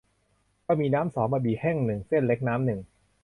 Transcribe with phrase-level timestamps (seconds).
[0.67, 2.79] บะหมี่น้ำสอง บะหมี่แห้งหนึ่ง เส้นเล็กน้ำหนึ่ง